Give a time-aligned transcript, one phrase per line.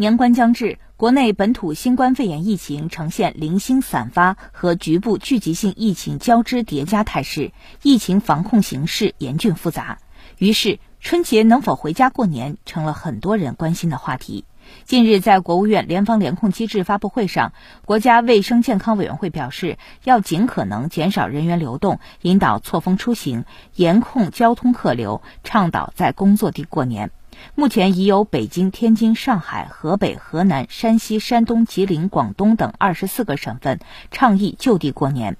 [0.00, 9.98] 年关将至，国内本土新冠肺炎疫情呈现零星散发和局部聚集性疫情交织叠加态势，疫情防控形势严峻复杂。
[10.38, 14.46] 于是，春节能否回家过年成了很多人关心的话题。
[14.86, 17.52] 近日，在国务院联防联控机制发布会上，
[17.84, 23.44] 国家卫生健康委员会表示，要尽可能减少人员流动，引导错峰出行，
[23.74, 27.10] 严控交通客流，倡导在工作地过年。
[27.54, 33.80] 目前已有北京、天津、上海、河北、河南、山西、山东、吉林、广东等二十四个省份
[34.10, 35.36] 倡议就地过年。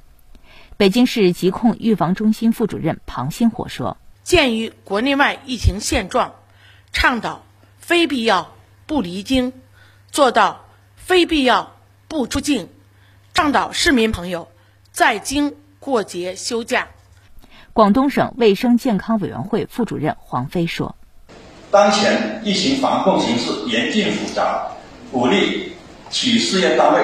[0.76, 6.34] 北京市疾控预防中心副主任庞星火说：“鉴于国内外疫情现状，
[6.92, 7.42] 倡导
[7.78, 8.52] 非必要
[8.86, 9.52] 不离京，
[10.10, 10.64] 做到
[10.96, 11.76] 非必要
[12.08, 12.68] 不出境，
[13.34, 14.48] 倡导市民朋友
[14.90, 16.88] 在京过节休假。”
[17.72, 20.96] 广东省卫生健康委员会副主任黄飞说。
[21.70, 24.66] 当前疫情防控形势严峻复杂，
[25.12, 25.72] 鼓励
[26.10, 27.00] 企事业单位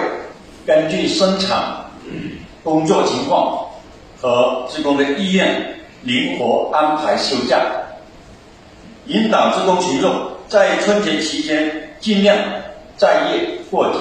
[0.66, 1.84] 根据生产
[2.64, 3.64] 工作情况
[4.20, 7.61] 和职工的意愿，灵活安排休假，
[9.06, 10.12] 引导职工群众
[10.48, 12.36] 在春节期间尽量
[12.97, 13.98] 在业过节。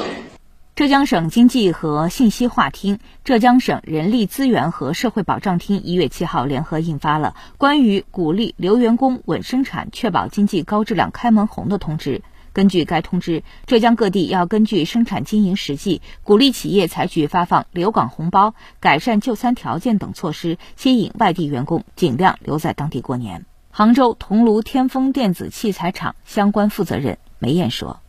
[0.76, 12.24] 浙江省经济和信息化厅、浙江省人力资源和社会保障厅一月七号联合印发了关于鼓励留员工稳生产、确保经济高质量开门红的通知。
[12.52, 23.46] 根据该通知，浙江各地要根据生产经营实际，鼓励企业采取发放留岗红包、改善就餐条件等措施，吸引外地员工尽量留在当地过年。
[23.72, 28.02] 杭州桐庐天风电子器材厂相关负责人梅燕说。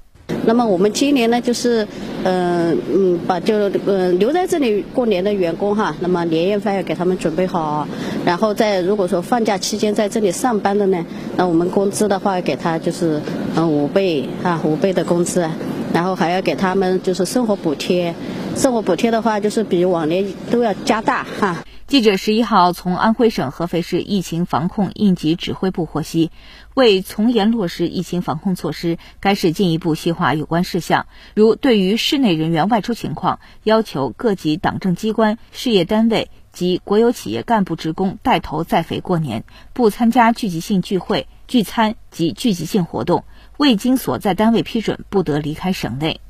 [0.47, 1.87] 那么我们今年呢，就是，
[2.23, 7.87] 嗯嗯，把就呃留在这里过年的员工哈，那么年夜饭要给他们准备好，
[8.25, 11.05] 然后在如果说放假期间在这里上班的呢，
[11.37, 13.21] 那我们工资的话给他就是
[13.57, 15.45] 嗯五倍啊五倍的工资，
[15.93, 18.15] 然后还要给他们就是生活补贴，
[18.55, 21.66] 生活补贴的话就是比往年都要加大哈。
[21.87, 26.33] 记者十一号从安徽省合肥市疫情防控应急指挥部获悉，
[26.75, 43.23] 为从严落实疫情防控措施，该市进一步细化有关事项，如对于市内人员外出情况，要求各级党政机关、事业单位及国有企业干部职工带头在肥过年，不参加聚集性聚会、聚餐及聚集性活动，
[43.59, 46.21] 未经所在单位批准，不得离开省内。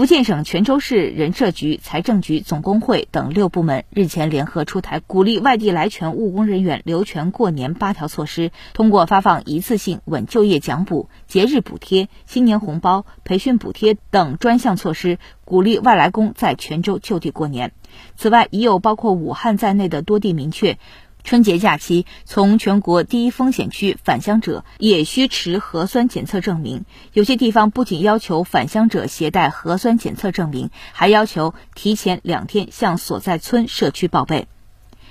[0.00, 17.72] 福建省泉州市人社局、财政局、总工会等六部门日前联合出台鼓励外地来泉务工人员留泉过年八条措施，通过发放一次性稳就业奖补、节日补贴、新年红包、培训补贴等专项措施，鼓励外来工在泉州就地过年。
[18.16, 20.78] 此外，已有包括武汉在内的多地明确。
[21.22, 26.84] 春节假期，从全国第一风险区返乡者也需持核酸检测证明。
[27.12, 34.48] 有些地方不仅要求返乡者携带核酸检测证明，还要求提前两天向所在村社区报备。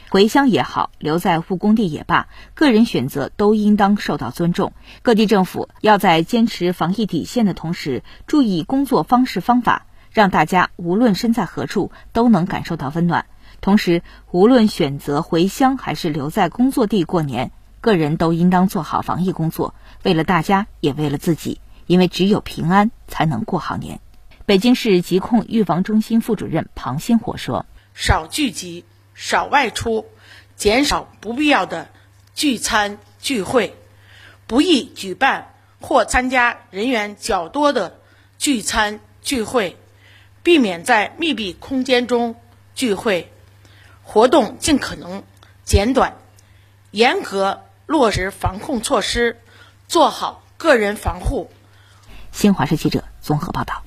[0.09, 4.73] 回乡也好，留在务工地也罢，个人选择都应当受到尊重。
[5.03, 13.27] 各地政府要在坚持防疫底线的同时，注意工作方式方法，让大家无论身在何处都能感受到温暖。
[13.61, 23.99] 同时，无论选择回乡还是留在工作地过年，个人都应当做好防疫工作，为了大家，也为了自己，因为只有平安才能过好年。
[24.45, 30.05] 北京市疾控预防中心副主任庞星火说：“少聚集，少外出，
[30.55, 31.89] 减少不必要的
[32.33, 33.75] 聚餐聚会，
[34.47, 37.99] 不宜举办或参加人员较多的
[38.37, 39.77] 聚餐聚会，
[40.43, 42.35] 避免在密闭空间中
[42.73, 43.31] 聚会。”
[44.11, 45.21] 活动尽可能
[45.63, 46.15] 简短，
[46.89, 49.39] 严格落实防控措施，
[49.87, 51.51] 做好个人防护。
[52.31, 53.83] 新华社记者综合报道。